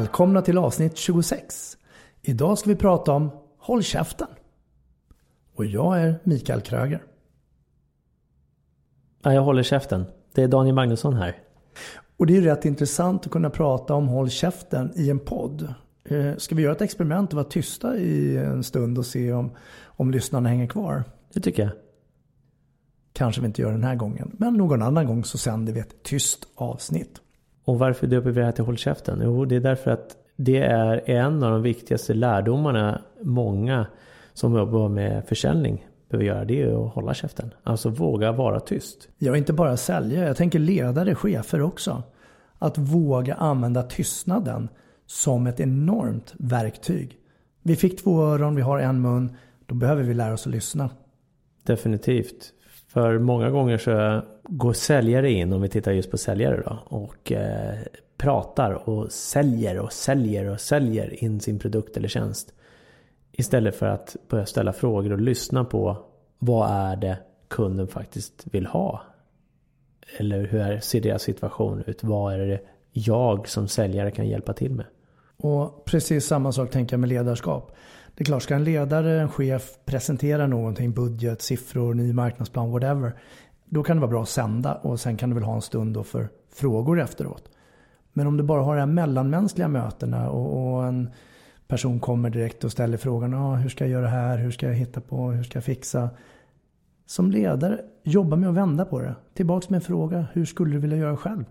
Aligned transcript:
Välkomna 0.00 0.42
till 0.42 0.58
avsnitt 0.58 0.96
26. 0.96 1.76
Idag 2.22 2.58
ska 2.58 2.70
vi 2.70 2.76
prata 2.76 3.12
om 3.12 3.30
Håll 3.58 3.82
käften. 3.82 4.26
Och 5.54 5.64
jag 5.64 6.00
är 6.00 6.18
Mikael 6.24 6.60
Kröger. 6.60 7.02
Ja, 9.22 9.32
jag 9.32 9.42
håller 9.42 9.62
käften. 9.62 10.04
Det 10.34 10.42
är 10.42 10.48
Daniel 10.48 10.74
Magnusson 10.74 11.14
här. 11.14 11.36
Och 12.16 12.26
det 12.26 12.36
är 12.36 12.40
rätt 12.40 12.64
intressant 12.64 13.26
att 13.26 13.32
kunna 13.32 13.50
prata 13.50 13.94
om 13.94 14.08
Håll 14.08 14.30
käften 14.30 14.92
i 14.96 15.10
en 15.10 15.18
podd. 15.18 15.74
Eh, 16.04 16.36
ska 16.36 16.54
vi 16.54 16.62
göra 16.62 16.72
ett 16.72 16.82
experiment 16.82 17.30
och 17.32 17.36
vara 17.36 17.48
tysta 17.48 17.96
i 17.96 18.36
en 18.36 18.64
stund 18.64 18.98
och 18.98 19.06
se 19.06 19.32
om, 19.32 19.50
om 19.84 20.10
lyssnarna 20.10 20.48
hänger 20.48 20.66
kvar? 20.66 21.04
Det 21.32 21.40
tycker 21.40 21.62
jag. 21.62 21.72
Kanske 23.12 23.40
vi 23.40 23.46
inte 23.46 23.62
gör 23.62 23.72
den 23.72 23.84
här 23.84 23.96
gången. 23.96 24.36
Men 24.38 24.54
någon 24.54 24.82
annan 24.82 25.06
gång 25.06 25.24
så 25.24 25.38
sänder 25.38 25.72
vi 25.72 25.80
ett 25.80 26.02
tyst 26.02 26.46
avsnitt. 26.54 27.20
Och 27.64 27.78
varför 27.78 28.06
döper 28.06 28.30
vi 28.30 28.40
det 28.40 28.44
här 28.44 28.52
till 28.52 28.64
Håll 28.64 28.76
käften? 28.76 29.20
Jo, 29.24 29.44
det 29.44 29.56
är 29.56 29.60
därför 29.60 29.90
att 29.90 30.16
det 30.36 30.58
är 30.58 31.10
en 31.10 31.42
av 31.42 31.50
de 31.50 31.62
viktigaste 31.62 32.14
lärdomarna 32.14 33.02
många 33.22 33.86
som 34.32 34.56
jobbar 34.56 34.88
med 34.88 35.24
försäljning 35.24 35.86
behöver 36.08 36.26
göra. 36.26 36.44
Det 36.44 36.62
är 36.62 36.86
att 36.86 36.94
hålla 36.94 37.14
käften. 37.14 37.54
Alltså 37.62 37.88
våga 37.88 38.32
vara 38.32 38.60
tyst. 38.60 39.08
Jag 39.18 39.34
är 39.34 39.38
inte 39.38 39.52
bara 39.52 39.76
säljare, 39.76 40.26
jag 40.26 40.36
tänker 40.36 40.58
ledare, 40.58 41.14
chefer 41.14 41.62
också. 41.62 42.02
Att 42.58 42.78
våga 42.78 43.34
använda 43.34 43.82
tystnaden 43.82 44.68
som 45.06 45.46
ett 45.46 45.60
enormt 45.60 46.34
verktyg. 46.38 47.18
Vi 47.62 47.76
fick 47.76 48.02
två 48.04 48.22
öron, 48.22 48.54
vi 48.54 48.62
har 48.62 48.78
en 48.78 49.00
mun. 49.00 49.36
Då 49.66 49.74
behöver 49.74 50.02
vi 50.02 50.14
lära 50.14 50.34
oss 50.34 50.46
att 50.46 50.52
lyssna. 50.52 50.90
Definitivt. 51.62 52.52
För 52.92 53.18
många 53.18 53.50
gånger 53.50 53.78
så 53.78 54.22
går 54.42 54.72
säljare 54.72 55.30
in, 55.30 55.52
om 55.52 55.62
vi 55.62 55.68
tittar 55.68 55.92
just 55.92 56.10
på 56.10 56.18
säljare 56.18 56.62
då, 56.66 56.78
och 56.96 57.32
eh, 57.32 57.78
pratar 58.16 58.88
och 58.88 59.12
säljer 59.12 59.78
och 59.78 59.92
säljer 59.92 60.46
och 60.46 60.60
säljer 60.60 61.24
in 61.24 61.40
sin 61.40 61.58
produkt 61.58 61.96
eller 61.96 62.08
tjänst. 62.08 62.52
Istället 63.32 63.76
för 63.76 63.86
att 63.86 64.16
börja 64.28 64.46
ställa 64.46 64.72
frågor 64.72 65.12
och 65.12 65.20
lyssna 65.20 65.64
på 65.64 65.96
vad 66.38 66.70
är 66.70 66.96
det 66.96 67.18
kunden 67.48 67.88
faktiskt 67.88 68.44
vill 68.52 68.66
ha? 68.66 69.02
Eller 70.18 70.46
hur 70.46 70.80
ser 70.80 71.00
deras 71.00 71.22
situation 71.22 71.84
ut? 71.86 72.04
Vad 72.04 72.34
är 72.34 72.38
det 72.46 72.60
jag 72.92 73.48
som 73.48 73.68
säljare 73.68 74.10
kan 74.10 74.28
hjälpa 74.28 74.52
till 74.52 74.74
med? 74.74 74.86
Och 75.36 75.84
precis 75.84 76.26
samma 76.26 76.52
sak 76.52 76.70
tänker 76.70 76.94
jag 76.94 77.00
med 77.00 77.08
ledarskap. 77.08 77.76
Det 78.20 78.22
är 78.22 78.26
klart, 78.26 78.42
ska 78.42 78.54
en 78.54 78.64
ledare, 78.64 79.20
en 79.20 79.28
chef 79.28 79.70
presentera 79.84 80.46
någonting, 80.46 80.92
budget, 80.92 81.42
siffror, 81.42 81.94
ny 81.94 82.12
marknadsplan, 82.12 82.70
whatever. 82.70 83.12
Då 83.64 83.82
kan 83.82 83.96
det 83.96 84.00
vara 84.00 84.10
bra 84.10 84.22
att 84.22 84.28
sända 84.28 84.74
och 84.74 85.00
sen 85.00 85.16
kan 85.16 85.30
du 85.30 85.34
väl 85.34 85.44
ha 85.44 85.54
en 85.54 85.62
stund 85.62 85.94
då 85.94 86.04
för 86.04 86.28
frågor 86.52 87.00
efteråt. 87.00 87.50
Men 88.12 88.26
om 88.26 88.36
du 88.36 88.42
bara 88.42 88.62
har 88.62 88.74
de 88.74 88.80
här 88.80 88.86
mellanmänskliga 88.86 89.68
mötena 89.68 90.30
och, 90.30 90.74
och 90.74 90.86
en 90.86 91.10
person 91.68 92.00
kommer 92.00 92.30
direkt 92.30 92.64
och 92.64 92.72
ställer 92.72 92.96
frågan 92.96 93.34
ah, 93.34 93.54
hur 93.54 93.68
ska 93.68 93.84
jag 93.84 93.90
göra 93.90 94.08
här, 94.08 94.38
hur 94.38 94.50
ska 94.50 94.66
jag 94.66 94.74
hitta 94.74 95.00
på, 95.00 95.30
hur 95.30 95.42
ska 95.42 95.56
jag 95.56 95.64
fixa? 95.64 96.10
Som 97.06 97.30
ledare, 97.30 97.80
jobba 98.02 98.36
med 98.36 98.48
att 98.48 98.54
vända 98.54 98.84
på 98.84 99.00
det. 99.00 99.14
Tillbaks 99.34 99.68
med 99.70 99.76
en 99.76 99.82
fråga, 99.82 100.26
hur 100.32 100.44
skulle 100.44 100.72
du 100.72 100.78
vilja 100.78 100.96
göra 100.96 101.16
själv? 101.16 101.44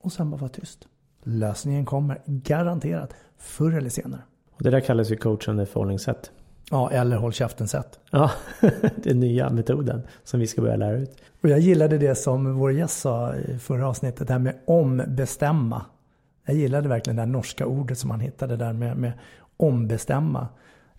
Och 0.00 0.12
sen 0.12 0.30
bara 0.30 0.40
vara 0.40 0.50
tyst. 0.50 0.88
Lösningen 1.22 1.84
kommer 1.84 2.22
garanterat 2.26 3.14
förr 3.36 3.72
eller 3.72 3.90
senare. 3.90 4.22
Och 4.56 4.62
det 4.62 4.70
där 4.70 4.80
kallas 4.80 5.10
ju 5.10 5.16
coachande 5.16 5.66
förhållningssätt. 5.66 6.30
Ja, 6.70 6.90
eller 6.90 7.16
håll 7.16 7.32
käften 7.32 7.68
sätt. 7.68 8.00
Ja, 8.10 8.30
den 8.96 9.20
nya 9.20 9.50
metoden 9.50 10.02
som 10.24 10.40
vi 10.40 10.46
ska 10.46 10.62
börja 10.62 10.76
lära 10.76 10.96
ut. 10.96 11.16
Och 11.42 11.48
jag 11.48 11.58
gillade 11.58 11.98
det 11.98 12.14
som 12.14 12.54
vår 12.54 12.72
gäst 12.72 13.00
sa 13.00 13.34
i 13.34 13.58
förra 13.58 13.88
avsnittet, 13.88 14.26
det 14.26 14.32
här 14.32 14.40
med 14.40 14.54
ombestämma. 14.64 15.84
Jag 16.46 16.56
gillade 16.56 16.88
verkligen 16.88 17.16
det 17.16 17.22
här 17.22 17.26
norska 17.26 17.66
ordet 17.66 17.98
som 17.98 18.10
han 18.10 18.20
hittade 18.20 18.56
där 18.56 18.72
med, 18.72 18.96
med 18.96 19.12
ombestämma. 19.56 20.48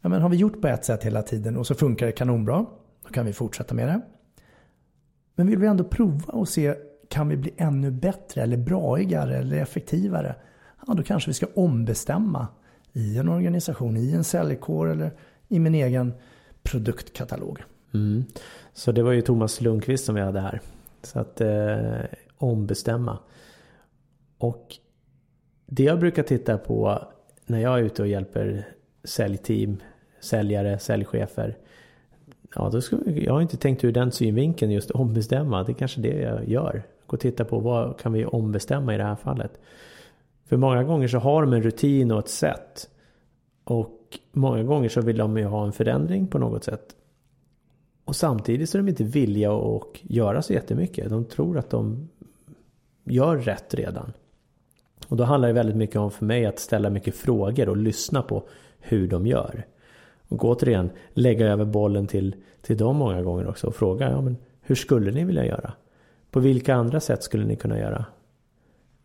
Ja, 0.01 0.09
men 0.09 0.21
har 0.21 0.29
vi 0.29 0.37
gjort 0.37 0.61
på 0.61 0.67
ett 0.67 0.85
sätt 0.85 1.03
hela 1.03 1.21
tiden 1.21 1.57
och 1.57 1.67
så 1.67 1.75
funkar 1.75 2.05
det 2.05 2.11
kanonbra, 2.11 2.65
då 3.03 3.09
kan 3.09 3.25
vi 3.25 3.33
fortsätta 3.33 3.75
med 3.75 3.87
det. 3.87 4.01
Men 5.35 5.47
vill 5.47 5.59
vi 5.59 5.67
ändå 5.67 5.83
prova 5.83 6.33
och 6.33 6.49
se, 6.49 6.75
kan 7.09 7.29
vi 7.29 7.37
bli 7.37 7.53
ännu 7.57 7.91
bättre 7.91 8.41
eller 8.41 8.57
braigare 8.57 9.37
eller 9.37 9.57
effektivare? 9.57 10.35
Ja, 10.87 10.93
då 10.93 11.03
kanske 11.03 11.29
vi 11.29 11.33
ska 11.33 11.45
ombestämma 11.55 12.47
i 12.95 13.17
en 13.17 13.29
organisation, 13.29 13.97
i 13.97 14.11
en 14.11 14.23
säljkår 14.23 14.91
eller 14.91 15.11
i 15.47 15.59
min 15.59 15.75
egen 15.75 16.13
produktkatalog. 16.63 17.63
Mm. 17.93 18.23
Så 18.73 18.91
det 18.91 19.03
var 19.03 19.11
ju 19.11 19.21
Thomas 19.21 19.61
Lundqvist 19.61 20.05
som 20.05 20.15
vi 20.15 20.21
hade 20.21 20.39
här. 20.39 20.61
Så 21.03 21.19
att 21.19 21.41
eh, 21.41 21.99
ombestämma. 22.37 23.19
Och 24.37 24.75
det 25.65 25.83
jag 25.83 25.99
brukar 25.99 26.23
titta 26.23 26.57
på 26.57 27.07
när 27.45 27.59
jag 27.59 27.79
är 27.79 27.83
ute 27.83 28.01
och 28.01 28.07
hjälper 28.07 28.67
säljteam, 29.03 29.77
säljare, 30.19 30.79
säljchefer. 30.79 31.57
Ja, 32.55 32.69
då 32.69 32.81
ska, 32.81 32.97
jag 33.05 33.33
har 33.33 33.41
inte 33.41 33.57
tänkt 33.57 33.83
ur 33.83 33.91
den 33.91 34.11
synvinkeln 34.11 34.71
just 34.71 34.91
ombestämma. 34.91 35.63
Det 35.63 35.71
är 35.71 35.73
kanske 35.73 36.01
det 36.01 36.21
jag 36.21 36.49
gör. 36.49 36.83
Gå 37.05 37.13
och 37.13 37.19
titta 37.19 37.45
på 37.45 37.59
vad 37.59 37.99
kan 37.99 38.13
vi 38.13 38.25
ombestämma 38.25 38.93
i 38.93 38.97
det 38.97 39.03
här 39.03 39.15
fallet. 39.15 39.59
För 40.45 40.57
många 40.57 40.83
gånger 40.83 41.07
så 41.07 41.17
har 41.17 41.41
de 41.41 41.53
en 41.53 41.63
rutin 41.63 42.11
och 42.11 42.19
ett 42.19 42.29
sätt. 42.29 42.89
Och 43.63 44.19
många 44.31 44.63
gånger 44.63 44.89
så 44.89 45.01
vill 45.01 45.17
de 45.17 45.37
ju 45.37 45.45
ha 45.45 45.65
en 45.65 45.73
förändring 45.73 46.27
på 46.27 46.37
något 46.37 46.63
sätt. 46.63 46.95
Och 48.05 48.15
samtidigt 48.15 48.69
så 48.69 48.77
är 48.77 48.81
de 48.81 48.89
inte 48.89 49.03
villiga 49.03 49.53
att 49.53 49.97
göra 50.01 50.41
så 50.41 50.53
jättemycket. 50.53 51.09
De 51.09 51.25
tror 51.25 51.57
att 51.57 51.69
de 51.69 52.09
gör 53.03 53.37
rätt 53.37 53.73
redan. 53.73 54.13
Och 55.07 55.17
då 55.17 55.23
handlar 55.23 55.47
det 55.47 55.53
väldigt 55.53 55.75
mycket 55.75 55.95
om 55.95 56.11
för 56.11 56.25
mig 56.25 56.45
att 56.45 56.59
ställa 56.59 56.89
mycket 56.89 57.15
frågor 57.15 57.69
och 57.69 57.77
lyssna 57.77 58.21
på 58.21 58.43
hur 58.79 59.07
de 59.07 59.27
gör. 59.27 59.65
Och 60.27 60.45
återigen 60.45 60.89
lägga 61.13 61.47
över 61.47 61.65
bollen 61.65 62.07
till, 62.07 62.35
till 62.61 62.77
dem 62.77 62.95
många 62.95 63.21
gånger 63.21 63.47
också 63.47 63.67
och 63.67 63.75
fråga 63.75 64.11
ja, 64.11 64.21
men 64.21 64.37
hur 64.61 64.75
skulle 64.75 65.11
ni 65.11 65.25
vilja 65.25 65.45
göra? 65.45 65.73
På 66.31 66.39
vilka 66.39 66.75
andra 66.75 66.99
sätt 66.99 67.23
skulle 67.23 67.45
ni 67.45 67.55
kunna 67.55 67.79
göra? 67.79 68.05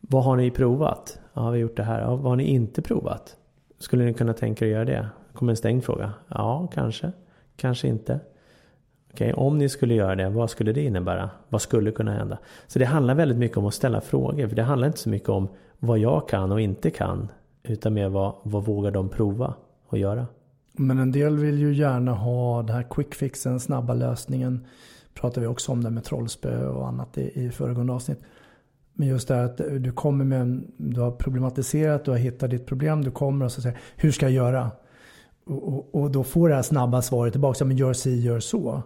Vad 0.00 0.24
har 0.24 0.36
ni 0.36 0.50
provat? 0.50 1.20
Ja, 1.40 1.50
vi 1.50 1.58
har 1.58 1.62
gjort 1.62 1.76
det 1.76 1.82
här. 1.82 2.00
Ja, 2.00 2.16
vad 2.16 2.24
har 2.32 2.36
ni 2.36 2.44
inte 2.44 2.82
provat? 2.82 3.36
Skulle 3.78 4.04
ni 4.04 4.14
kunna 4.14 4.32
tänka 4.32 4.66
er 4.66 4.68
att 4.68 4.74
göra 4.74 4.84
det? 4.84 5.08
kommer 5.34 5.52
en 5.52 5.56
stängd 5.56 5.84
fråga. 5.84 6.12
Ja, 6.28 6.68
kanske. 6.74 7.12
Kanske 7.56 7.88
inte. 7.88 8.20
Okej, 9.12 9.32
om 9.32 9.58
ni 9.58 9.68
skulle 9.68 9.94
göra 9.94 10.14
det, 10.14 10.28
vad 10.28 10.50
skulle 10.50 10.72
det 10.72 10.82
innebära? 10.82 11.30
Vad 11.48 11.62
skulle 11.62 11.92
kunna 11.92 12.12
hända? 12.12 12.38
Så 12.66 12.78
det 12.78 12.84
handlar 12.84 13.14
väldigt 13.14 13.38
mycket 13.38 13.56
om 13.56 13.66
att 13.66 13.74
ställa 13.74 14.00
frågor. 14.00 14.48
För 14.48 14.56
det 14.56 14.62
handlar 14.62 14.86
inte 14.86 14.98
så 14.98 15.08
mycket 15.08 15.28
om 15.28 15.48
vad 15.78 15.98
jag 15.98 16.28
kan 16.28 16.52
och 16.52 16.60
inte 16.60 16.90
kan. 16.90 17.28
Utan 17.62 17.94
mer 17.94 18.08
vad, 18.08 18.34
vad 18.42 18.64
vågar 18.64 18.90
de 18.90 19.08
prova 19.08 19.54
och 19.86 19.98
göra? 19.98 20.26
Men 20.72 20.98
en 20.98 21.12
del 21.12 21.36
vill 21.36 21.58
ju 21.58 21.74
gärna 21.74 22.12
ha 22.12 22.62
den 22.62 22.76
här 22.76 22.86
quick 22.90 23.14
fixen, 23.14 23.60
snabba 23.60 23.94
lösningen. 23.94 24.66
Pratar 25.14 25.40
vi 25.40 25.46
också 25.46 25.72
om 25.72 25.84
det 25.84 25.90
med 25.90 26.04
trollspö 26.04 26.66
och 26.66 26.88
annat 26.88 27.18
i, 27.18 27.44
i 27.44 27.50
föregående 27.50 27.92
avsnitt. 27.92 28.20
Men 29.00 29.08
just 29.08 29.28
det 29.28 29.34
här 29.34 29.44
att 29.44 29.56
du 29.56 29.92
kommer 29.92 30.24
med 30.24 30.40
en, 30.40 30.72
du 30.76 31.00
har 31.00 31.10
problematiserat, 31.10 32.04
du 32.04 32.10
har 32.10 32.18
hittat 32.18 32.50
ditt 32.50 32.66
problem, 32.66 33.04
du 33.04 33.10
kommer 33.10 33.44
och 33.44 33.52
så 33.52 33.62
säger 33.62 33.78
hur 33.96 34.12
ska 34.12 34.26
jag 34.26 34.32
göra? 34.32 34.70
Och, 35.44 35.68
och, 35.68 35.94
och 35.94 36.10
då 36.10 36.24
får 36.24 36.48
det 36.48 36.54
här 36.54 36.62
snabba 36.62 37.02
svaret 37.02 37.32
tillbaka, 37.32 37.64
men 37.64 37.76
gör 37.76 37.92
si, 37.92 38.20
gör 38.20 38.40
så. 38.40 38.82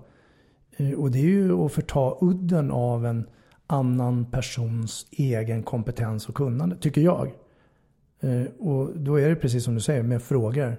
Eh, 0.76 0.92
och 0.92 1.10
det 1.10 1.18
är 1.18 1.22
ju 1.22 1.52
att 1.52 1.72
förta 1.72 2.16
udden 2.20 2.70
av 2.70 3.06
en 3.06 3.26
annan 3.66 4.24
persons 4.30 5.06
egen 5.10 5.62
kompetens 5.62 6.28
och 6.28 6.34
kunnande, 6.34 6.76
tycker 6.76 7.00
jag. 7.00 7.32
Eh, 8.20 8.46
och 8.58 8.98
då 8.98 9.20
är 9.20 9.28
det 9.28 9.36
precis 9.36 9.64
som 9.64 9.74
du 9.74 9.80
säger 9.80 10.02
med 10.02 10.22
frågor. 10.22 10.76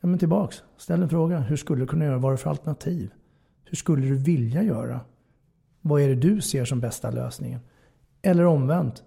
Ja, 0.00 0.08
men 0.08 0.18
tillbaks, 0.18 0.62
ställ 0.76 1.02
en 1.02 1.08
fråga. 1.08 1.38
Hur 1.38 1.56
skulle 1.56 1.82
du 1.82 1.86
kunna 1.86 2.04
göra? 2.04 2.18
Vad 2.18 2.32
är 2.32 2.36
det 2.36 2.42
för 2.42 2.50
alternativ? 2.50 3.10
Hur 3.64 3.76
skulle 3.76 4.06
du 4.06 4.14
vilja 4.14 4.62
göra? 4.62 5.00
Vad 5.80 6.00
är 6.02 6.08
det 6.08 6.14
du 6.14 6.40
ser 6.40 6.64
som 6.64 6.80
bästa 6.80 7.10
lösningen? 7.10 7.60
Eller 8.22 8.44
omvänt, 8.44 9.02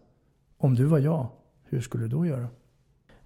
om 0.58 0.76
du 0.76 0.86
var 0.86 1.00
jag, 1.00 1.28
hur 1.64 1.82
skulle 1.82 2.04
du 2.04 2.10
då 2.10 2.26
göra? 2.26 2.48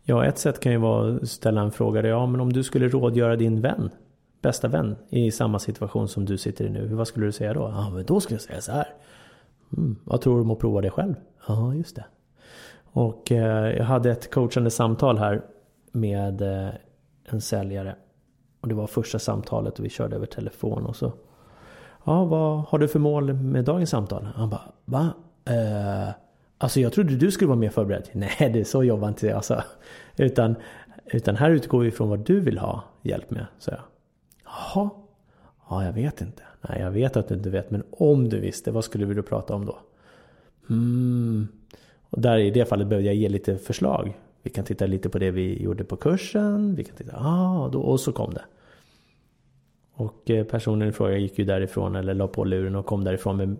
Ja, 0.03 0.25
ett 0.25 0.37
sätt 0.37 0.59
kan 0.59 0.71
ju 0.71 0.77
vara 0.77 1.15
att 1.15 1.29
ställa 1.29 1.61
en 1.61 1.71
fråga. 1.71 2.07
Ja, 2.07 2.25
men 2.25 2.41
om 2.41 2.53
du 2.53 2.63
skulle 2.63 2.87
rådgöra 2.87 3.35
din 3.35 3.61
vän, 3.61 3.89
bästa 4.41 4.67
vän, 4.67 4.95
i 5.09 5.31
samma 5.31 5.59
situation 5.59 6.07
som 6.07 6.25
du 6.25 6.37
sitter 6.37 6.65
i 6.65 6.69
nu. 6.69 6.87
Vad 6.87 7.07
skulle 7.07 7.25
du 7.25 7.31
säga 7.31 7.53
då? 7.53 7.61
Ja, 7.61 7.89
men 7.89 8.05
då 8.05 8.19
skulle 8.19 8.35
jag 8.35 8.41
säga 8.41 8.61
så 8.61 8.71
här. 8.71 8.93
Mm, 9.77 9.95
vad 10.03 10.21
tror 10.21 10.35
du 10.35 10.41
om 10.41 10.51
att 10.51 10.59
prova 10.59 10.81
det 10.81 10.89
själv? 10.89 11.15
Ja, 11.47 11.73
just 11.73 11.95
det. 11.95 12.05
Och 12.83 13.31
eh, 13.31 13.77
jag 13.77 13.85
hade 13.85 14.11
ett 14.11 14.31
coachande 14.31 14.71
samtal 14.71 15.17
här 15.17 15.41
med 15.91 16.41
eh, 16.41 16.73
en 17.25 17.41
säljare. 17.41 17.95
Och 18.61 18.67
det 18.67 18.75
var 18.75 18.87
första 18.87 19.19
samtalet 19.19 19.79
och 19.79 19.85
vi 19.85 19.89
körde 19.89 20.15
över 20.15 20.25
telefon 20.25 20.85
och 20.85 20.95
så. 20.95 21.13
Ja, 22.03 22.25
vad 22.25 22.59
har 22.59 22.79
du 22.79 22.87
för 22.87 22.99
mål 22.99 23.33
med 23.33 23.65
dagens 23.65 23.89
samtal? 23.89 24.27
Han 24.35 24.49
bara, 24.49 24.61
va? 24.85 25.09
Uh, 25.49 26.09
alltså 26.57 26.79
jag 26.79 26.93
trodde 26.93 27.15
du 27.15 27.31
skulle 27.31 27.47
vara 27.47 27.59
mer 27.59 27.69
förberedd. 27.69 28.09
Nej, 28.13 28.49
det 28.53 28.59
är 28.59 28.63
så 28.63 28.83
jobbar 28.83 29.07
inte 29.07 29.27
jag, 29.27 29.35
alltså. 29.35 29.63
Utan, 30.17 30.55
utan 31.05 31.35
här 31.35 31.51
utgår 31.51 31.79
vi 31.79 31.91
från 31.91 32.09
vad 32.09 32.19
du 32.19 32.39
vill 32.39 32.57
ha 32.57 32.83
hjälp 33.01 33.31
med, 33.31 33.45
sa 33.59 33.71
jag. 33.71 33.81
Jaha? 34.45 34.89
Ja, 35.69 35.85
jag 35.85 35.93
vet 35.93 36.21
inte. 36.21 36.43
Nej, 36.69 36.81
jag 36.81 36.91
vet 36.91 37.17
att 37.17 37.27
du 37.27 37.35
inte 37.35 37.49
vet. 37.49 37.71
Men 37.71 37.83
om 37.91 38.29
du 38.29 38.39
visste, 38.39 38.71
vad 38.71 38.83
skulle 38.83 39.05
vi 39.05 39.13
då 39.13 39.23
prata 39.23 39.55
om 39.55 39.65
då? 39.65 39.77
Mm. 40.69 41.47
Och 42.09 42.21
där 42.21 42.37
i 42.37 42.51
det 42.51 42.65
fallet 42.65 42.87
behövde 42.87 43.07
jag 43.07 43.15
ge 43.15 43.29
lite 43.29 43.57
förslag. 43.57 44.19
Vi 44.43 44.49
kan 44.49 44.65
titta 44.65 44.85
lite 44.85 45.09
på 45.09 45.19
det 45.19 45.31
vi 45.31 45.63
gjorde 45.63 45.83
på 45.83 45.95
kursen. 45.95 46.75
Vi 46.75 46.83
kan 46.83 46.95
titta, 46.95 47.17
ah, 47.17 47.69
då, 47.69 47.81
och 47.81 47.99
så 47.99 48.11
kom 48.11 48.33
det. 48.33 48.43
Och 49.93 50.29
eh, 50.29 50.45
personen 50.45 50.89
i 50.89 50.91
fråga 50.91 51.17
gick 51.17 51.39
ju 51.39 51.45
därifrån 51.45 51.95
eller 51.95 52.13
la 52.13 52.27
på 52.27 52.43
luren 52.43 52.75
och 52.75 52.85
kom 52.85 53.03
därifrån 53.03 53.37
med 53.37 53.57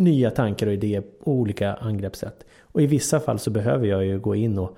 nya 0.00 0.30
tankar 0.30 0.66
och 0.66 0.72
idéer 0.72 1.00
på 1.24 1.32
olika 1.32 1.74
angreppssätt. 1.74 2.46
Och 2.62 2.82
i 2.82 2.86
vissa 2.86 3.20
fall 3.20 3.38
så 3.38 3.50
behöver 3.50 3.86
jag 3.86 4.04
ju 4.04 4.18
gå 4.18 4.34
in 4.34 4.58
och 4.58 4.76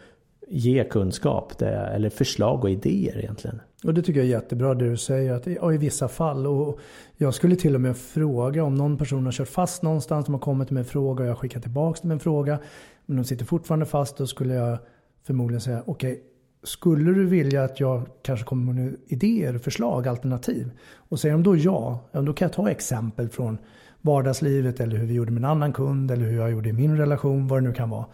ge 0.48 0.84
kunskap 0.84 1.58
där, 1.58 1.94
eller 1.94 2.10
förslag 2.10 2.64
och 2.64 2.70
idéer 2.70 3.18
egentligen. 3.18 3.60
Och 3.84 3.94
det 3.94 4.02
tycker 4.02 4.20
jag 4.20 4.26
är 4.26 4.30
jättebra 4.30 4.74
det 4.74 4.90
du 4.90 4.96
säger 4.96 5.32
att 5.32 5.46
ja, 5.46 5.72
i 5.72 5.76
vissa 5.76 6.08
fall. 6.08 6.46
Och 6.46 6.78
jag 7.16 7.34
skulle 7.34 7.56
till 7.56 7.74
och 7.74 7.80
med 7.80 7.96
fråga 7.96 8.64
om 8.64 8.74
någon 8.74 8.98
person 8.98 9.24
har 9.24 9.32
kört 9.32 9.48
fast 9.48 9.82
någonstans. 9.82 10.26
De 10.26 10.34
har 10.34 10.40
kommit 10.40 10.70
med 10.70 10.80
en 10.80 10.84
fråga 10.84 11.24
och 11.24 11.30
jag 11.30 11.38
skickar 11.38 11.60
tillbaka 11.60 11.98
dem 12.02 12.10
en 12.10 12.20
fråga. 12.20 12.58
Men 13.06 13.16
de 13.16 13.24
sitter 13.24 13.44
fortfarande 13.44 13.86
fast. 13.86 14.16
Då 14.16 14.26
skulle 14.26 14.54
jag 14.54 14.78
förmodligen 15.26 15.60
säga 15.60 15.82
okej. 15.86 16.12
Okay, 16.12 16.22
skulle 16.62 17.12
du 17.12 17.26
vilja 17.26 17.64
att 17.64 17.80
jag 17.80 18.06
kanske 18.22 18.46
kommer 18.46 18.72
med 18.72 18.96
idéer, 19.06 19.58
förslag, 19.58 20.08
alternativ? 20.08 20.70
Och 20.94 21.20
säger 21.20 21.32
de 21.32 21.42
då 21.42 21.56
ja, 21.56 22.00
då 22.12 22.32
kan 22.32 22.46
jag 22.46 22.52
ta 22.52 22.70
exempel 22.70 23.28
från 23.28 23.58
vardagslivet 24.02 24.80
eller 24.80 24.96
hur 24.96 25.06
vi 25.06 25.14
gjorde 25.14 25.30
med 25.30 25.40
en 25.40 25.50
annan 25.50 25.72
kund 25.72 26.10
eller 26.10 26.24
hur 26.24 26.36
jag 26.36 26.50
gjorde 26.50 26.68
i 26.68 26.72
min 26.72 26.96
relation, 26.96 27.48
vad 27.48 27.62
det 27.62 27.68
nu 27.68 27.74
kan 27.74 27.90
vara. 27.90 28.06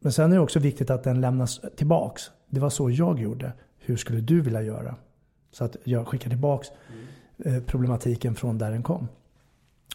Men 0.00 0.12
sen 0.12 0.32
är 0.32 0.36
det 0.36 0.42
också 0.42 0.58
viktigt 0.58 0.90
att 0.90 1.04
den 1.04 1.20
lämnas 1.20 1.60
tillbaks. 1.76 2.22
Det 2.48 2.60
var 2.60 2.70
så 2.70 2.90
jag 2.90 3.20
gjorde. 3.20 3.52
Hur 3.78 3.96
skulle 3.96 4.20
du 4.20 4.40
vilja 4.40 4.62
göra? 4.62 4.94
Så 5.52 5.64
att 5.64 5.76
jag 5.84 6.08
skickar 6.08 6.30
tillbaks 6.30 6.68
eh, 7.44 7.62
problematiken 7.62 8.34
från 8.34 8.58
där 8.58 8.70
den 8.70 8.82
kom. 8.82 9.08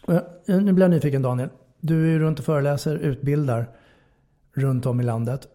Eh, 0.08 0.20
nu 0.46 0.72
blir 0.72 0.84
jag 0.84 0.90
nyfiken 0.90 1.22
Daniel. 1.22 1.48
Du 1.80 2.06
är 2.06 2.10
ju 2.10 2.18
runt 2.18 2.38
och 2.38 2.44
föreläser, 2.44 2.96
utbildar 2.96 3.66
runt 4.52 4.86
om 4.86 5.00
i 5.00 5.04
landet. 5.04 5.48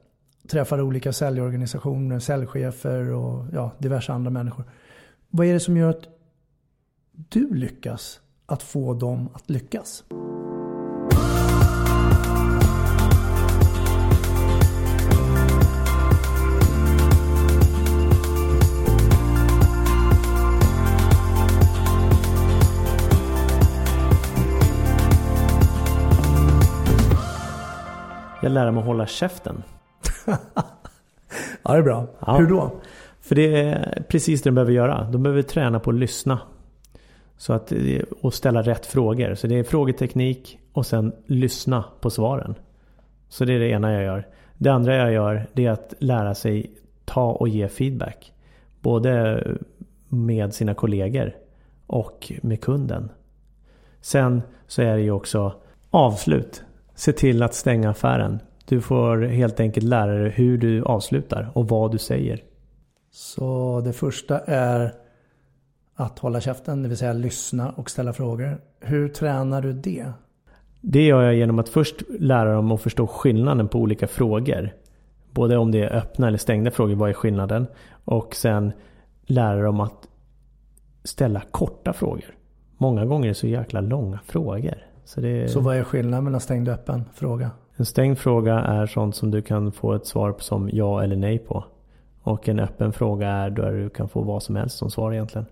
Träffar 0.48 0.82
olika 0.82 1.14
säljorganisationer, 1.14 2.20
säljchefer 2.20 3.12
och 3.12 3.46
ja, 3.54 3.72
diverse 3.78 4.14
andra 4.14 4.32
människor. 4.32 4.66
Vad 5.30 5.48
är 5.48 5.54
det 5.54 5.60
som 5.60 5.78
gör 5.78 5.90
att 5.90 6.08
du 7.12 7.54
lyckas 7.54 8.20
att 8.46 8.64
få 8.64 8.94
dem 8.94 9.30
att 9.34 9.50
lyckas? 9.50 10.04
Jag 28.44 28.52
lär 28.52 28.72
mig 28.72 28.80
att 28.80 28.86
hålla 28.86 29.06
käften. 29.06 29.64
ja, 30.26 31.72
det 31.72 31.78
är 31.78 31.82
bra. 31.82 32.08
Ja. 32.20 32.38
Hur 32.38 32.48
då? 32.48 32.72
För 33.22 33.36
det 33.36 33.62
är 33.62 34.04
precis 34.10 34.42
det 34.42 34.50
de 34.50 34.56
behöver 34.56 34.72
göra. 34.72 35.10
De 35.12 35.24
behöver 35.24 35.42
träna 35.42 35.80
på 35.80 35.90
att 35.90 35.96
lyssna. 35.96 36.40
Så 37.44 37.54
att, 37.54 37.72
eh, 37.72 38.02
och 38.22 38.34
ställa 38.34 38.62
rätt 38.62 38.86
frågor. 38.86 39.36
Så 39.36 39.48
det 39.48 39.60
är 39.60 39.64
frågeteknik 39.64 40.60
och 40.74 40.86
sen 40.86 41.14
lyssna 41.26 41.86
på 42.02 42.10
svaren. 42.10 42.56
Så 43.30 43.46
det 43.46 43.54
är 43.54 43.60
det 43.60 43.70
ena 43.70 43.94
jag 43.94 44.04
gör. 44.04 44.28
Det 44.58 44.70
andra 44.70 44.96
jag 44.96 45.12
gör 45.12 45.48
det 45.54 45.66
är 45.66 45.72
att 45.72 45.94
lära 46.00 46.36
sig 46.36 46.72
ta 47.06 47.32
och 47.32 47.48
ge 47.48 47.68
feedback. 47.68 48.34
Både 48.82 49.44
med 50.08 50.54
sina 50.54 50.74
kollegor 50.74 51.36
och 51.88 52.32
med 52.42 52.62
kunden. 52.62 53.12
Sen 54.02 54.42
så 54.68 54.82
är 54.82 54.96
det 54.96 55.02
ju 55.02 55.12
också 55.12 55.54
avslut. 55.90 56.64
Se 56.96 57.12
till 57.12 57.44
att 57.44 57.54
stänga 57.54 57.90
affären. 57.90 58.40
Du 58.66 58.82
får 58.82 59.18
helt 59.22 59.60
enkelt 59.60 59.86
lära 59.86 60.14
dig 60.14 60.30
hur 60.30 60.58
du 60.58 60.84
avslutar 60.84 61.52
och 61.54 61.68
vad 61.68 61.92
du 61.92 61.98
säger. 61.98 62.44
Så 63.12 63.82
det 63.86 63.94
första 63.94 64.40
är 64.40 65.03
att 65.96 66.20
hålla 66.20 66.42
käften, 66.42 66.84
det 66.84 66.90
vill 66.90 66.98
säga 66.98 67.14
lyssna 67.14 67.70
och 67.70 67.90
ställa 67.90 68.14
frågor. 68.14 68.62
Hur 68.80 69.10
tränar 69.10 69.62
du 69.62 69.74
det? 69.74 70.06
Det 70.82 71.06
gör 71.06 71.22
jag 71.22 71.36
genom 71.36 71.60
att 71.60 71.70
först 71.70 71.96
lära 72.20 72.54
dem 72.54 72.72
att 72.72 72.82
förstå 72.82 73.08
skillnaden 73.08 73.68
på 73.68 73.80
olika 73.80 74.08
frågor. 74.08 74.74
Både 75.32 75.58
om 75.58 75.72
det 75.72 75.84
är 75.84 75.96
öppna 75.96 76.28
eller 76.28 76.38
stängda 76.38 76.72
frågor, 76.72 76.96
vad 76.96 77.10
är 77.10 77.14
skillnaden? 77.14 77.68
Och 78.06 78.36
sen 78.36 78.72
lära 79.26 79.62
dem 79.62 79.80
att 79.80 80.08
ställa 81.04 81.42
korta 81.52 81.94
frågor. 81.94 82.36
Många 82.78 83.06
gånger 83.06 83.26
är 83.26 83.30
det 83.30 83.36
så 83.36 83.48
jäkla 83.48 83.82
långa 83.82 84.20
frågor. 84.26 84.78
Så, 85.06 85.22
det... 85.22 85.52
så 85.52 85.60
vad 85.60 85.78
är 85.78 85.84
skillnaden 85.84 86.24
mellan 86.24 86.42
stängd 86.42 86.68
och 86.68 86.74
öppen 86.74 87.04
fråga? 87.14 87.52
En 87.76 87.86
stängd 87.86 88.18
fråga 88.18 88.60
är 88.60 88.86
sånt 88.86 89.16
som 89.16 89.32
du 89.32 89.42
kan 89.42 89.72
få 89.72 89.94
ett 89.94 90.08
svar 90.08 90.36
som 90.40 90.70
ja 90.74 91.04
eller 91.04 91.16
nej 91.16 91.40
på. 91.40 91.64
Och 92.22 92.50
en 92.50 92.60
öppen 92.60 92.94
fråga 92.94 93.28
är 93.28 93.50
där 93.50 93.72
du 93.72 93.90
kan 93.90 94.10
få 94.10 94.22
vad 94.22 94.44
som 94.44 94.56
helst 94.56 94.78
som 94.78 94.92
svar 94.92 95.14
egentligen. 95.14 95.46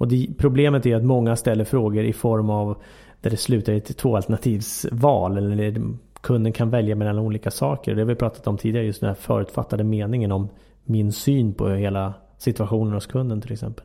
Och 0.00 0.08
det, 0.08 0.28
problemet 0.38 0.86
är 0.86 0.96
att 0.96 1.04
många 1.04 1.36
ställer 1.36 1.64
frågor 1.64 2.04
i 2.04 2.12
form 2.12 2.50
av 2.50 2.82
där 3.20 3.30
det 3.30 3.36
slutar 3.36 3.72
i 3.72 3.76
ett 3.76 3.96
tvåalternativsval. 3.96 5.36
Eller 5.36 5.82
kunden 6.20 6.52
kan 6.52 6.70
välja 6.70 6.96
mellan 6.96 7.18
olika 7.18 7.50
saker. 7.50 7.94
Det 7.94 8.00
har 8.00 8.06
vi 8.06 8.14
pratat 8.14 8.46
om 8.46 8.58
tidigare, 8.58 8.86
just 8.86 9.00
den 9.00 9.08
här 9.08 9.14
förutfattade 9.14 9.84
meningen 9.84 10.32
om 10.32 10.48
min 10.84 11.12
syn 11.12 11.54
på 11.54 11.68
hela 11.68 12.14
situationen 12.38 12.92
hos 12.92 13.06
kunden 13.06 13.40
till 13.40 13.52
exempel. 13.52 13.84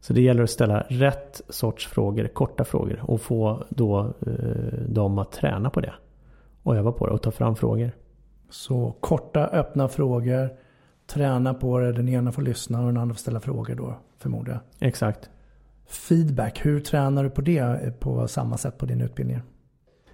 Så 0.00 0.12
det 0.12 0.20
gäller 0.20 0.42
att 0.42 0.50
ställa 0.50 0.80
rätt 0.88 1.40
sorts 1.48 1.86
frågor, 1.86 2.26
korta 2.26 2.64
frågor 2.64 3.00
och 3.02 3.20
få 3.20 3.64
då 3.68 4.00
eh, 4.26 4.82
dem 4.88 5.18
att 5.18 5.32
träna 5.32 5.70
på 5.70 5.80
det. 5.80 5.94
Och 6.62 6.76
öva 6.76 6.92
på 6.92 7.06
det 7.06 7.12
och 7.12 7.22
ta 7.22 7.30
fram 7.30 7.56
frågor. 7.56 7.90
Så 8.50 8.94
korta 9.00 9.46
öppna 9.46 9.88
frågor, 9.88 10.50
träna 11.14 11.54
på 11.54 11.78
det, 11.78 11.92
den 11.92 12.08
ena 12.08 12.32
får 12.32 12.42
lyssna 12.42 12.80
och 12.80 12.86
den 12.86 12.96
andra 12.96 13.14
får 13.14 13.20
ställa 13.20 13.40
frågor 13.40 13.74
då 13.74 13.96
förmodar 14.18 14.52
jag. 14.52 14.88
Exakt. 14.88 15.30
Feedback, 15.86 16.66
hur 16.66 16.80
tränar 16.80 17.24
du 17.24 17.30
på 17.30 17.40
det 17.40 18.00
på 18.00 18.28
samma 18.28 18.56
sätt 18.56 18.78
på 18.78 18.86
din 18.86 19.00
utbildning? 19.00 19.40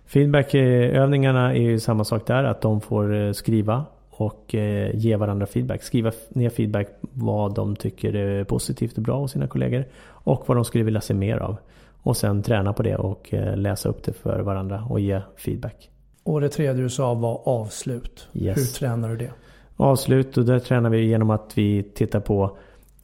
Feedbackövningarna 0.07 1.55
är 1.55 1.61
ju 1.61 1.81
samma 1.81 2.05
sak 2.05 2.26
där, 2.26 2.45
att 2.45 2.61
de 2.61 2.81
får 2.81 3.14
eh, 3.14 3.33
skriva 3.33 3.85
och 4.11 4.55
eh, 4.55 4.90
ge 4.95 5.17
varandra 5.17 5.47
feedback. 5.47 5.83
Skriva 5.83 6.12
ner 6.28 6.50
feedback 6.50 6.88
vad 7.00 7.55
de 7.55 7.76
tycker 7.76 8.17
är 8.17 8.45
positivt 8.45 8.97
och 8.97 9.02
bra 9.02 9.19
hos 9.19 9.33
sina 9.33 9.47
kollegor 9.47 9.85
och 10.05 10.45
vad 10.47 10.57
de 10.57 10.64
skulle 10.64 10.85
vilja 10.85 11.00
se 11.00 11.14
mer 11.14 11.37
av. 11.37 11.57
Och 12.02 12.17
sen 12.17 12.43
träna 12.43 12.73
på 12.73 12.83
det 12.83 12.97
och 12.97 13.35
eh, 13.35 13.57
läsa 13.57 13.88
upp 13.88 14.02
det 14.02 14.12
för 14.12 14.40
varandra 14.40 14.85
och 14.90 15.00
ge 15.00 15.21
feedback. 15.37 15.90
Och 16.23 16.40
det 16.40 16.49
tredje 16.49 16.83
du 16.83 16.90
sa 16.90 17.14
var 17.14 17.49
avslut. 17.49 18.28
Yes. 18.33 18.59
Hur 18.59 18.78
tränar 18.78 19.09
du 19.09 19.17
det? 19.17 19.31
Avslut 19.80 20.37
och 20.37 20.44
där 20.44 20.58
tränar 20.58 20.90
vi 20.90 21.04
genom 21.04 21.30
att 21.30 21.52
vi 21.58 21.82
tittar 21.82 22.20
på 22.20 22.56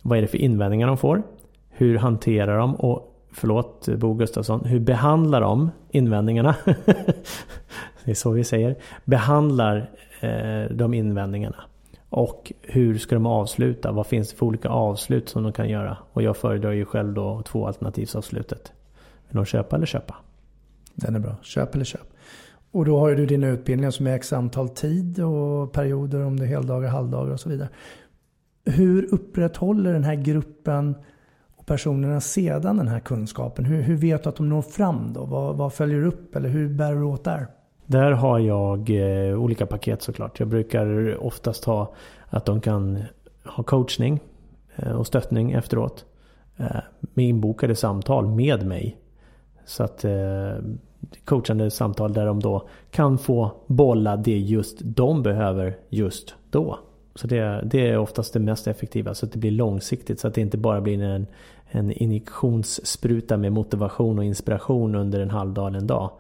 vad 0.03 0.19
är 0.19 0.23
det 0.23 0.29
för 0.29 0.39
invändningar 0.39 0.87
de 0.87 0.97
får? 0.97 1.23
Hur 1.71 1.99
hanterar 1.99 2.59
de 2.59 2.75
och 2.75 3.27
förlåt 3.33 3.89
Bo 3.89 4.15
Gustafsson, 4.15 4.65
hur 4.65 4.81
behandlar 4.81 5.41
de 5.41 5.71
invändningarna? 5.91 6.57
det 8.05 8.11
är 8.11 8.15
så 8.15 8.31
vi 8.31 8.45
säger. 8.45 8.77
Behandlar 9.05 9.91
eh, 10.21 10.71
de 10.71 10.95
invändningarna. 10.95 11.57
Och 12.09 12.53
hur 12.63 12.99
ska 12.99 13.15
de 13.15 13.27
avsluta? 13.27 13.93
Vad 13.93 14.07
finns 14.07 14.31
det 14.31 14.37
för 14.37 14.47
olika 14.47 14.69
avslut 14.69 15.29
som 15.29 15.43
de 15.43 15.53
kan 15.53 15.69
göra? 15.69 15.97
Och 16.13 16.23
jag 16.23 16.37
föredrar 16.37 16.73
ju 16.73 16.85
själv 16.85 17.15
då 17.15 17.43
två 17.43 17.67
alternativsavslutet. 17.67 18.73
Vill 19.29 19.37
de 19.37 19.45
köpa 19.45 19.77
eller 19.77 19.87
köpa? 19.87 20.15
Den 20.95 21.15
är 21.15 21.19
bra. 21.19 21.37
Köp 21.43 21.75
eller 21.75 21.85
köp. 21.85 22.14
Och 22.75 22.85
då 22.85 22.99
har 22.99 23.09
ju 23.09 23.15
du 23.15 23.27
dina 23.27 23.49
utbildningar 23.49 23.91
som 23.91 24.07
är 24.07 24.15
x 24.15 24.33
antal 24.33 24.69
tid 24.69 25.21
och 25.21 25.73
perioder 25.73 26.25
om 26.25 26.37
det 26.37 26.45
är 26.45 26.49
heldagar, 26.49 26.89
halvdagar 26.89 27.33
och 27.33 27.41
så 27.41 27.49
vidare. 27.49 27.69
Hur 28.65 29.15
upprätthåller 29.15 29.93
den 29.93 30.05
här 30.05 30.15
gruppen 30.15 30.95
och 31.57 31.67
personerna 31.67 32.21
sedan 32.21 32.77
den 32.77 32.89
här 32.89 33.01
kunskapen? 33.01 33.65
Hur, 33.65 33.83
hur 33.83 33.97
vet 33.97 34.23
du 34.23 34.29
att 34.29 34.37
de 34.37 34.49
når 34.49 34.63
fram 34.63 35.13
då? 35.13 35.25
Vad, 35.25 35.57
vad 35.57 35.73
följer 35.73 36.01
du 36.01 36.07
upp 36.07 36.37
eller 36.37 36.49
hur 36.49 36.69
bär 36.69 36.95
du 36.95 37.03
åt 37.03 37.25
där? 37.25 37.47
Där 37.87 38.13
har 38.13 38.39
jag 38.39 38.91
eh, 38.91 39.41
olika 39.41 39.67
paket 39.67 40.03
såklart. 40.03 40.41
Jag 40.41 40.49
brukar 40.49 41.17
oftast 41.25 41.65
ha 41.65 41.95
att 42.27 42.45
de 42.45 42.61
kan 42.61 43.03
ha 43.45 43.65
coachning 43.65 44.21
eh, 44.77 44.93
och 44.93 45.07
stöttning 45.07 45.53
efteråt. 45.53 46.05
Eh, 46.57 46.77
med 47.01 47.25
inbokade 47.25 47.75
samtal 47.75 48.27
med 48.27 48.67
mig. 48.67 48.97
Så 49.65 49.83
att 49.83 50.05
eh, 50.05 50.13
coachande 51.25 51.71
samtal 51.71 52.13
där 52.13 52.27
de 52.27 52.41
då 52.41 52.69
kan 52.91 53.19
få 53.19 53.53
bolla 53.67 54.17
det 54.17 54.39
just 54.39 54.79
de 54.81 55.23
behöver 55.23 55.77
just 55.89 56.35
då. 56.51 56.79
Så 57.15 57.27
det, 57.27 57.63
det 57.65 57.89
är 57.91 57.99
oftast 57.99 58.33
det 58.33 58.41
mest 58.41 58.67
effektiva 58.67 59.15
så 59.15 59.27
att 59.27 59.33
det 59.33 59.39
blir 59.39 59.51
långsiktigt 59.51 60.21
så 60.21 60.29
att 60.29 60.35
det 60.35 60.41
inte 60.41 60.59
bara 60.59 60.81
blir 60.81 61.03
en, 61.03 61.27
en 61.67 61.93
injektionsspruta 61.93 63.37
med 63.37 63.53
motivation 63.53 64.19
och 64.19 64.25
inspiration 64.25 64.95
under 64.95 65.21
en 65.21 65.31
halvdag 65.31 65.69
eller 65.69 65.79
en 65.79 65.87
dag. 65.87 66.11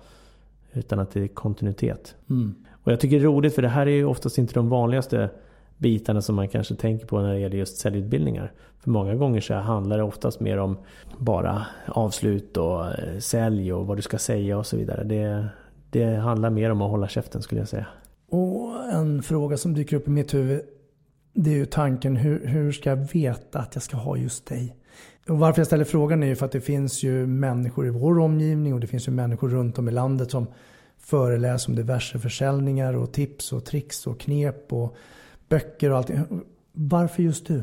Utan 0.72 0.98
att 0.98 1.10
det 1.10 1.22
är 1.22 1.28
kontinuitet. 1.28 2.14
Mm. 2.30 2.54
Och 2.84 2.92
jag 2.92 3.00
tycker 3.00 3.16
det 3.16 3.22
är 3.22 3.26
roligt 3.26 3.54
för 3.54 3.62
det 3.62 3.68
här 3.68 3.86
är 3.86 3.90
ju 3.90 4.04
oftast 4.04 4.38
inte 4.38 4.54
de 4.54 4.68
vanligaste 4.68 5.30
bitarna 5.78 6.22
som 6.22 6.34
man 6.34 6.48
kanske 6.48 6.74
tänker 6.74 7.06
på 7.06 7.20
när 7.20 7.32
det 7.32 7.38
gäller 7.38 7.56
just 7.56 7.76
säljutbildningar. 7.76 8.52
För 8.80 8.90
många 8.90 9.14
gånger 9.14 9.40
så 9.40 9.54
handlar 9.54 9.98
det 9.98 10.04
oftast 10.04 10.40
mer 10.40 10.58
om 10.58 10.76
bara 11.18 11.66
avslut 11.86 12.56
och 12.56 12.86
eh, 12.86 13.18
sälj 13.18 13.72
och 13.72 13.86
vad 13.86 13.98
du 13.98 14.02
ska 14.02 14.18
säga 14.18 14.58
och 14.58 14.66
så 14.66 14.76
vidare. 14.76 15.04
Det, 15.04 15.48
det 15.90 16.04
handlar 16.04 16.50
mer 16.50 16.70
om 16.70 16.82
att 16.82 16.90
hålla 16.90 17.08
käften 17.08 17.42
skulle 17.42 17.60
jag 17.60 17.68
säga. 17.68 17.86
Och 18.28 18.92
en 18.92 19.22
fråga 19.22 19.56
som 19.56 19.74
dyker 19.74 19.96
upp 19.96 20.08
i 20.08 20.10
mitt 20.10 20.34
huvud. 20.34 20.60
Det 21.34 21.50
är 21.50 21.54
ju 21.54 21.66
tanken 21.66 22.16
hur, 22.16 22.46
hur 22.46 22.72
ska 22.72 22.90
jag 22.90 22.96
veta 23.12 23.58
att 23.58 23.74
jag 23.74 23.82
ska 23.82 23.96
ha 23.96 24.16
just 24.16 24.46
dig? 24.46 24.76
Och 25.28 25.38
varför 25.38 25.60
jag 25.60 25.66
ställer 25.66 25.84
frågan 25.84 26.22
är 26.22 26.26
ju 26.26 26.36
för 26.36 26.46
att 26.46 26.52
det 26.52 26.60
finns 26.60 27.02
ju 27.02 27.26
människor 27.26 27.86
i 27.86 27.90
vår 27.90 28.18
omgivning 28.18 28.74
och 28.74 28.80
det 28.80 28.86
finns 28.86 29.08
ju 29.08 29.12
människor 29.12 29.48
runt 29.48 29.78
om 29.78 29.88
i 29.88 29.92
landet 29.92 30.30
som 30.30 30.46
föreläser 30.98 31.70
om 31.70 31.76
diverse 31.76 32.18
försäljningar 32.18 32.94
och 32.96 33.12
tips 33.12 33.52
och 33.52 33.64
tricks 33.64 34.06
och 34.06 34.20
knep 34.20 34.72
och 34.72 34.96
böcker 35.54 35.90
och 35.90 35.96
allting. 35.96 36.18
Varför 36.72 37.22
just 37.22 37.46
du? 37.46 37.62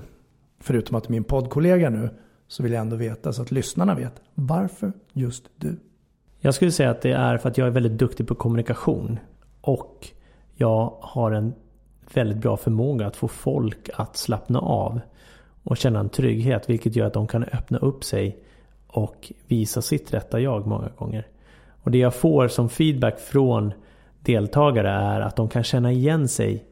Förutom 0.60 0.96
att 0.96 1.10
min 1.10 1.24
poddkollega 1.24 1.90
nu 1.90 2.10
så 2.48 2.64
vill 2.64 2.72
jag 2.72 2.82
ändå 2.82 2.96
veta 2.96 3.34
så 3.34 3.42
att 3.42 3.52
lyssnarna 3.52 3.96
vet. 3.96 4.22
Varför 4.36 4.94
just 5.14 5.44
du? 5.58 5.80
Jag 6.40 6.54
skulle 6.54 6.72
säga 6.72 6.90
att 6.90 7.02
det 7.02 7.12
är 7.12 7.38
för 7.38 7.50
att 7.50 7.58
jag 7.58 7.68
är 7.68 7.72
väldigt 7.72 7.98
duktig 7.98 8.28
på 8.28 8.36
kommunikation. 8.36 9.20
Och 9.62 10.08
jag 10.56 10.98
har 11.02 11.32
en 11.32 11.54
väldigt 12.14 12.38
bra 12.38 12.58
förmåga 12.58 13.08
att 13.08 13.16
få 13.16 13.28
folk 13.28 13.90
att 13.94 14.18
slappna 14.18 14.60
av 14.60 15.00
och 15.64 15.78
känna 15.78 16.00
en 16.00 16.10
trygghet. 16.10 16.70
Vilket 16.70 16.96
gör 16.96 17.06
att 17.08 17.14
de 17.14 17.28
kan 17.28 17.44
öppna 17.44 17.78
upp 17.78 18.04
sig 18.04 18.44
och 18.88 19.32
visa 19.48 19.82
sitt 19.82 20.14
rätta 20.14 20.40
jag 20.40 20.68
många 20.68 20.90
gånger. 20.98 21.28
Och 21.84 21.92
det 21.92 21.98
jag 21.98 22.16
får 22.16 22.48
som 22.48 22.70
feedback 22.70 23.20
från 23.20 23.74
deltagare 24.20 24.90
är 24.90 25.20
att 25.22 25.36
de 25.36 25.50
kan 25.50 25.64
känna 25.64 25.92
igen 25.92 26.28
sig 26.28 26.71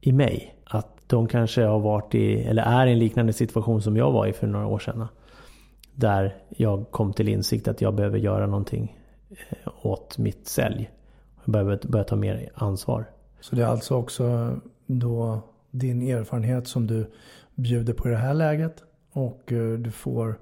i 0.00 0.12
mig. 0.12 0.54
Att 0.64 1.00
de 1.06 1.28
kanske 1.28 1.64
har 1.64 1.80
varit 1.80 2.14
i, 2.14 2.34
eller 2.34 2.62
är 2.62 2.86
i 2.86 2.92
en 2.92 2.98
liknande 2.98 3.32
situation 3.32 3.82
som 3.82 3.96
jag 3.96 4.12
var 4.12 4.26
i 4.26 4.32
för 4.32 4.46
några 4.46 4.66
år 4.66 4.78
sedan. 4.78 5.06
Där 5.94 6.34
jag 6.48 6.90
kom 6.90 7.12
till 7.12 7.28
insikt 7.28 7.68
att 7.68 7.80
jag 7.80 7.94
behöver 7.94 8.18
göra 8.18 8.46
någonting 8.46 8.96
eh, 9.30 9.68
åt 9.82 10.18
mitt 10.18 10.48
sälj. 10.48 10.90
Jag 11.44 11.52
behöver 11.52 11.80
börja 11.86 12.04
ta 12.04 12.16
mer 12.16 12.50
ansvar. 12.54 13.04
Så 13.40 13.56
det 13.56 13.62
är 13.62 13.66
alltså 13.66 13.94
också 13.94 14.56
då 14.86 15.40
din 15.70 16.02
erfarenhet 16.02 16.66
som 16.66 16.86
du 16.86 17.10
bjuder 17.54 17.92
på 17.92 18.08
i 18.08 18.10
det 18.10 18.16
här 18.16 18.34
läget 18.34 18.82
och 19.12 19.52
eh, 19.52 19.78
du 19.78 19.90
får 19.90 20.38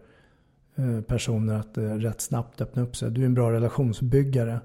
eh, 0.76 1.00
personer 1.00 1.54
att 1.54 1.78
rätt 2.02 2.20
snabbt 2.20 2.60
öppna 2.60 2.82
upp 2.82 2.96
sig. 2.96 3.10
Du 3.10 3.22
är 3.22 3.26
en 3.26 3.34
bra 3.34 3.52
relationsbyggare 3.52 4.60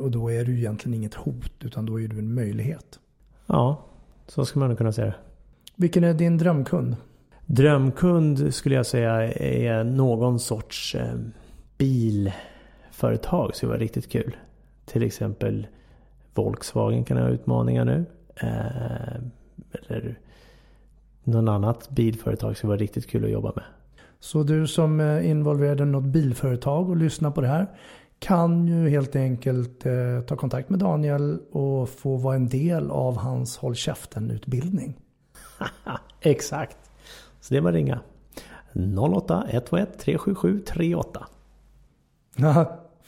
och 0.00 0.10
då 0.10 0.30
är 0.30 0.44
du 0.44 0.58
egentligen 0.58 0.94
inget 0.94 1.14
hot 1.14 1.52
utan 1.60 1.86
då 1.86 2.00
är 2.00 2.08
du 2.08 2.18
en 2.18 2.34
möjlighet. 2.34 3.00
Ja, 3.46 3.87
så 4.28 4.44
skulle 4.44 4.66
man 4.66 4.76
kunna 4.76 4.92
säga 4.92 5.06
det. 5.06 5.14
Vilken 5.76 6.04
är 6.04 6.14
din 6.14 6.38
drömkund? 6.38 6.96
Drömkund 7.46 8.54
skulle 8.54 8.74
jag 8.74 8.86
säga 8.86 9.32
är 9.32 9.84
någon 9.84 10.40
sorts 10.40 10.94
eh, 10.94 11.14
bilföretag 11.78 13.56
som 13.56 13.68
var 13.68 13.78
riktigt 13.78 14.12
kul. 14.12 14.36
Till 14.84 15.02
exempel 15.02 15.66
Volkswagen 16.34 17.04
kan 17.04 17.16
ha 17.16 17.28
utmaningar 17.28 17.84
nu. 17.84 18.04
Eh, 18.36 19.14
eller 19.72 20.18
någon 21.24 21.48
annat 21.48 21.90
bilföretag 21.90 22.56
som 22.56 22.68
var 22.68 22.78
riktigt 22.78 23.06
kul 23.06 23.24
att 23.24 23.30
jobba 23.30 23.52
med. 23.56 23.64
Så 24.20 24.42
du 24.42 24.66
som 24.66 25.00
är 25.00 25.20
involverad 25.20 25.80
i 25.80 25.84
något 25.84 26.04
bilföretag 26.04 26.88
och 26.88 26.96
lyssnar 26.96 27.30
på 27.30 27.40
det 27.40 27.48
här 27.48 27.66
kan 28.18 28.66
ju 28.66 28.88
helt 28.88 29.16
enkelt 29.16 29.86
eh, 29.86 30.20
ta 30.26 30.36
kontakt 30.36 30.68
med 30.68 30.78
Daniel 30.78 31.38
och 31.52 31.88
få 31.88 32.16
vara 32.16 32.34
en 32.34 32.48
del 32.48 32.90
av 32.90 33.16
hans 33.16 33.56
Håll 33.56 33.74
Käften-utbildning. 33.74 34.96
Exakt. 36.20 36.76
Så 37.40 37.54
det 37.54 37.60
var 37.60 37.72
ringa. 37.72 38.00
08 39.14 39.44
121 39.48 39.98
377 39.98 40.60
38. 40.66 41.26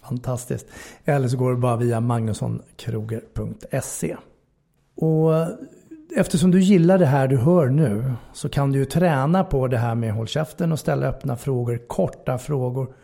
Fantastiskt. 0.02 0.66
Eller 1.04 1.28
så 1.28 1.36
går 1.36 1.50
det 1.50 1.56
bara 1.56 1.76
via 1.76 2.00
magnussonkroger.se. 2.00 4.16
Och 4.96 5.32
eftersom 6.16 6.50
du 6.50 6.60
gillar 6.60 6.98
det 6.98 7.06
här 7.06 7.28
du 7.28 7.36
hör 7.36 7.68
nu 7.68 8.12
så 8.32 8.48
kan 8.48 8.72
du 8.72 8.78
ju 8.78 8.84
träna 8.84 9.44
på 9.44 9.66
det 9.66 9.78
här 9.78 9.94
med 9.94 10.12
håll 10.12 10.26
käften 10.26 10.72
och 10.72 10.78
ställa 10.78 11.06
öppna 11.06 11.36
frågor, 11.36 11.80
korta 11.86 12.38
frågor 12.38 12.94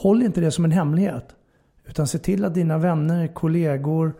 Håll 0.00 0.22
inte 0.22 0.40
det 0.40 0.50
som 0.50 0.64
en 0.64 0.70
hemlighet. 0.70 1.34
Utan 1.84 2.06
se 2.06 2.18
till 2.18 2.44
att 2.44 2.54
dina 2.54 2.78
vänner, 2.78 3.26
kollegor, 3.26 4.14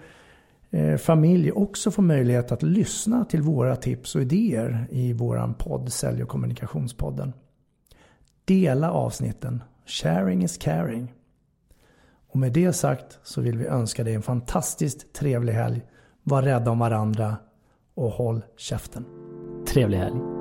eh, 0.71 0.97
familj 0.97 1.53
också 1.53 1.91
får 1.91 2.03
möjlighet 2.03 2.53
att 2.53 2.63
lyssna 2.63 3.25
till 3.25 3.43
våra 3.43 3.77
tips 3.77 4.15
och 4.15 4.23
idéer 4.23 4.87
i 4.91 5.13
våran 5.13 5.55
podd 5.55 5.93
Sälj 5.93 6.23
och 6.23 6.29
kommunikationspodden. 6.29 7.33
Dela 8.45 8.91
avsnitten. 8.91 9.63
Sharing 9.87 10.45
is 10.45 10.59
caring. 10.59 11.15
Och 12.29 12.39
med 12.39 12.53
det 12.53 12.73
sagt 12.73 13.19
så 13.23 13.41
vill 13.41 13.59
vi 13.59 13.67
önska 13.67 14.05
dig 14.05 14.15
en 14.15 14.23
fantastiskt 14.23 15.13
trevlig 15.13 15.53
helg. 15.53 15.83
Var 16.23 16.43
rädda 16.43 16.71
om 16.71 16.79
varandra 16.79 17.37
och 17.95 18.11
håll 18.11 18.43
käften. 18.57 19.05
Trevlig 19.67 19.99
helg. 19.99 20.40